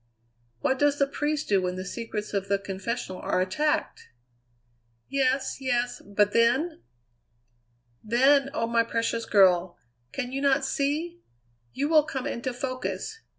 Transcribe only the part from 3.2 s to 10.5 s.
are attacked?" "Yes, yes but then?" "Then oh! my precious girl! Can you